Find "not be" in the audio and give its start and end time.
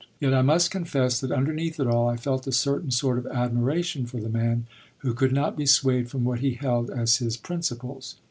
5.31-5.67